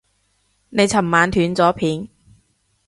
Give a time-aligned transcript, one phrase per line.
[0.69, 2.07] 你尋晚斷咗片